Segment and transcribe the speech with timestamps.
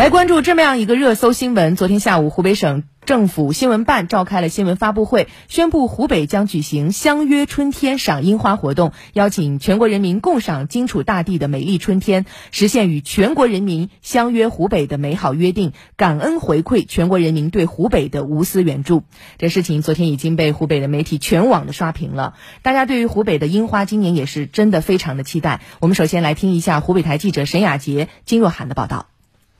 [0.00, 1.76] 来关注这么样一个热搜新闻。
[1.76, 19.02] 昨天下午，湖北省政府新闻办召开了新闻发布会，宣布湖北将举行相约春天赏樱花活动，邀请全国人民共赏荆楚大地的美丽春天，实现与全国人民相约湖北的美好约定，感恩回馈全国人民对湖北的无私援助。
[19.36, 25.60] 这事情昨天已经被湖北的媒体全网的刷屏了，大家对于湖北的樱花今年也是真的非常的期待。
[25.78, 29.04] 我们首先来听一下湖北台记者沈雅杰、金若涵的报道。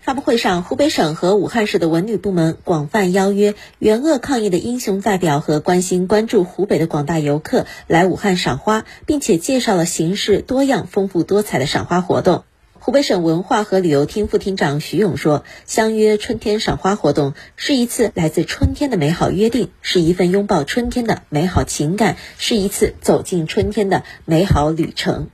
[0.03, 12.45] 发布会上，湖北省和武汉市的文旅部门广泛邀约援鄂抗疫的英雄代表和关心关注湖北的广大游客来武汉赏花，并且介绍了形式多样、丰富多彩的赏花活动。
[12.73, 25.29] 湖北省文化和旅游厅副厅长徐勇说：“相约春天赏花活动是一次来自春天的美好约定，是一份拥抱春天的美好情感，是一次走进春天的美好旅程。”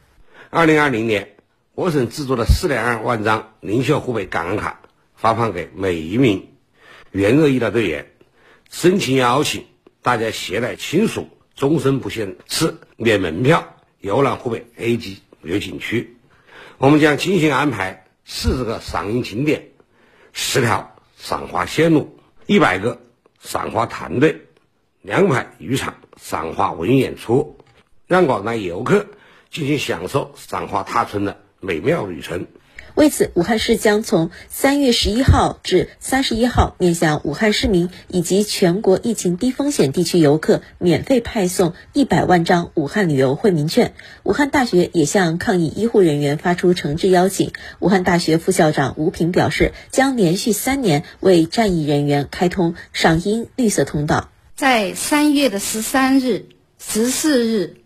[0.51, 1.36] 二零二零年。
[1.77, 4.81] 我省制作了四点二万张灵秀湖北感恩卡，
[5.15, 6.55] 发放给每一名
[7.11, 8.13] 援鄂医疗队员，
[8.71, 9.67] 深情邀请
[10.01, 16.17] 大家携带亲属，终身不限次免门票游览湖北 A 级旅游景区。
[16.79, 19.69] 我们将精心安排四十个赏樱景点，
[20.33, 23.03] 十条赏花线路，一百个
[23.39, 24.47] 赏花团队，
[25.03, 27.59] 两百余场赏花文艺演出，
[28.07, 29.05] 让广大游客
[29.51, 31.43] 尽情享受赏花踏春的。
[31.61, 32.47] 美妙旅程。
[32.95, 43.93] 为此，武汉市将从三月十一号至三十一号，面向武汉市民以及全国疫情低风险地区游客，免费派送一百万张武汉旅游惠民券。
[44.23, 47.53] 武汉大学也向抗疫医护人员发出诚挚邀请。
[47.81, 54.31] 武汉大学副校长吴平表示，将连续三年为战役人员开通赏樱绿色通道。
[54.55, 56.47] 在三月的十三日、
[56.79, 57.86] 十四日。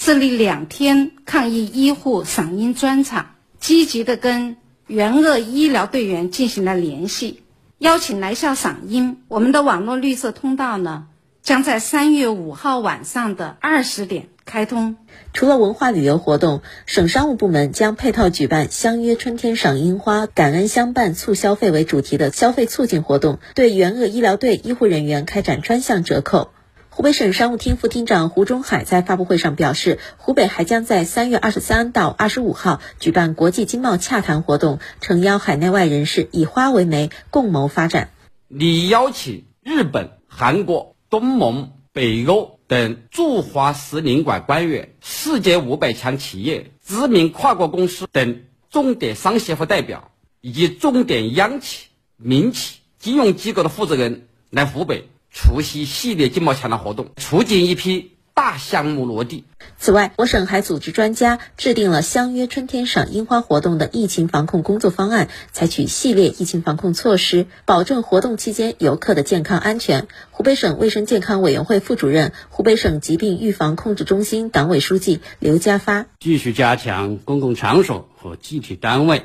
[0.00, 4.56] 设立两天抗疫医护赏樱专场，积极的跟
[4.86, 7.42] 援鄂医疗队员进行了联系，
[7.76, 9.18] 邀请来校赏樱。
[9.28, 11.08] 我们的网络绿色通道呢，
[11.42, 14.96] 将在三月五号晚上的二十点开通。
[15.34, 26.52] 除了文化旅游活动，省商务部门将配套举办“相约春天赏樱花，感恩相伴促消费”为主题的消费促进活动，对援鄂医疗队医护人员开展专项折扣。
[27.00, 38.10] 湖北省商务厅副厅长胡中海在发布会上表示，湖北还将在三月二十三到二十五号举办国际经贸洽谈活动，诚邀海内外人士以花为媒，共谋发展。
[38.48, 50.10] 拟邀请日本、韩国、东盟、北欧等驻华使领馆官员、世界五百强企业、知名跨国公司等重点商协会代表，
[50.42, 51.86] 以及重点央企、
[52.18, 55.08] 民企、金融机构的负责人来湖北。
[55.32, 59.44] 出席系列经贸洽谈活动，促进一批大项目落地。
[59.78, 70.08] 此外，我省还组织专家制定了相约春天赏樱花活动的疫情防控工作方案，采取系列疫情防控措施，保证活动期间游客的健康安全。
[70.30, 79.22] 湖北省卫生健康委员会副主任、湖北省疾病预防控制中心党委书记刘家发：继续加强公共场所和集体单位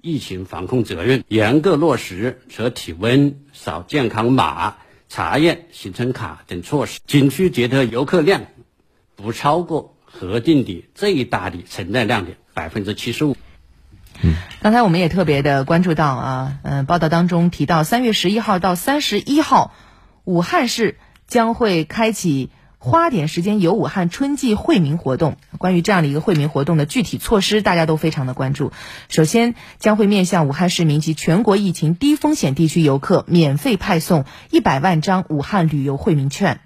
[0.00, 4.76] 疫情防控责任，严格落实测体温、扫健康码。
[5.08, 8.42] 查验行程卡等措施，景区节的游客量
[9.16, 13.36] 不超过核定的最大的承载量的百分之七十五。
[14.22, 19.72] 嗯，刚才我们也特别的关注到啊，嗯，报道当中提到，三月十一号到三十一号，
[20.24, 22.50] 武汉市将会开启。
[22.80, 28.72] 花点时间游武汉春季惠民活动，关于这样的一个惠民活动的具体措施，大家都非常的关注。
[29.08, 36.60] 首先，将会面向武汉市民及全国疫情低风险地区游客，免费派送一百万张武汉旅游惠民券。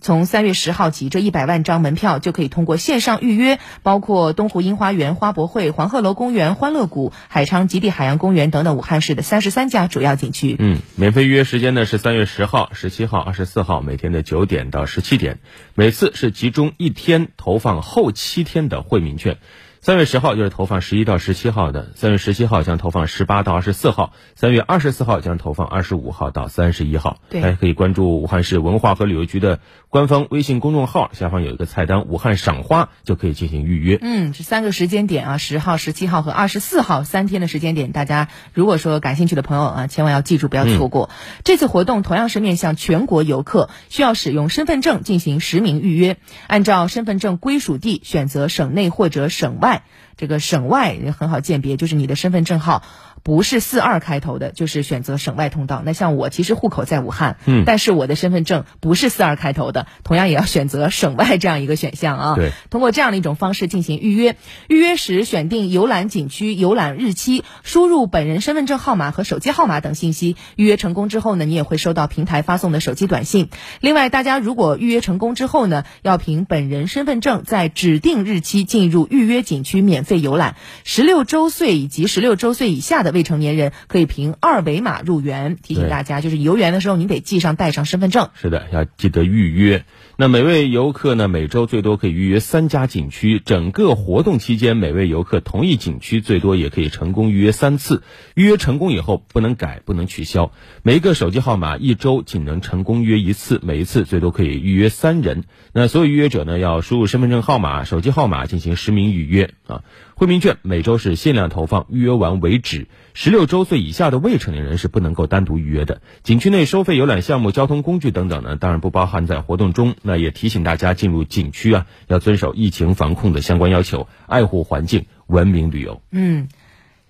[0.00, 10.56] 从三月十号起，这一百万张门票就可以通过线上预约，包括东湖樱花园、花博会、黄鹤楼公园、欢乐谷、海昌极地海洋公园等等武汉市的三十三家主要景区。
[10.58, 15.38] 嗯，免费预约时间呢是三月十号、十七号、二十四号，每天的九点到十七点，
[15.74, 19.38] 每次是集中一天投放后七天的惠民券。
[19.80, 27.18] 三月十号就是投放十一到十七号的，三月十七号将投放十八到二十四号，三月二十四号将投放二十五号到三十一号。
[27.30, 33.98] 对，还可以关注武汉市文化和旅游局的官方微信公众号，下方有一个菜单“武汉赏花”，就可以进行预约。
[34.02, 41.08] 嗯，这三个时间点啊，十号、十七号和二十四号三天的时间点，大家如果说感兴趣的朋友啊，千万要记住，不要错过。
[41.44, 46.16] 这次活动同样是面向全国游客，需要使用身份证进行实名预约，
[46.48, 49.67] 按照身份证归属地选择省内或者省外。
[49.68, 49.82] 外
[50.16, 52.82] 这个省外也很好鉴别，就是你的身份证号
[53.28, 55.82] 不是四二开头的，就是选择省外通道。
[55.84, 62.34] 那像我其实户口在武汉，嗯但是我的身份证不是四二开头的，同样也要选择省外这样一个选项啊。
[62.36, 64.36] 对，通过这样的一种方式进行预约，
[64.66, 70.36] 预约时选定游览景区、游览日期，输入本人身份证号码和手机号码等信息。
[70.56, 73.50] 预约成功之后呢，你也会收到平台发送的手机短信。
[73.82, 80.56] 另外，大家如果预约成功之后呢，要凭本人身份证在指定日期进入预约景区免费游览。
[80.82, 85.56] 十六周岁以及十六周岁以下的未成年人可以凭二维码入园。
[85.60, 88.30] 提醒大家，就是游园的时候您得记上带上身份证。
[88.34, 89.84] 是的，要记得预约。
[90.16, 93.40] 那每位游客呢，每周最多可以预约三家景区。
[93.44, 98.04] 整个活动期间，每位游客同一景区最多也可以成功预约三次。
[98.34, 100.52] 预约成功以后不能改，不能取消。
[100.84, 105.42] 每一个手机号码一周仅能成功约一次，每一次最多可以预约三人。
[105.72, 109.82] 那所有预约者呢，要输入身份证号码、手机号码进行实名预约啊。
[110.18, 112.88] 惠民券每周是限量投放，预约完为止。
[113.14, 116.02] 十六周岁以下的未成年人是不能够单独预约的。
[116.24, 119.94] 景区内收费游览项目、交通工具等等呢，当然不包含在活动中。
[120.02, 126.02] 那也提醒大家进入景区啊，要遵守疫情防控的相关要求，爱护环境，文明旅游。
[126.10, 126.48] 嗯，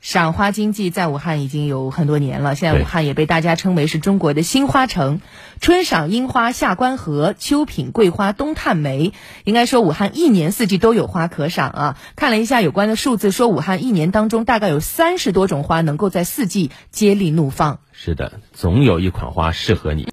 [0.08, 5.20] 赏花经济在武汉已经有很多年了，现在武汉也被大家称为是中国的新花城。
[5.60, 9.12] 春赏樱花夏观荷，秋品桂花冬探梅。
[9.44, 11.98] 应该说，武汉一年四季都有花可赏啊。
[12.16, 17.80] 看了一下有关的数字，说武汉一年当中大概有三十多种花能够在四季接力怒放。
[17.92, 20.06] 是的，总有一款花适合你。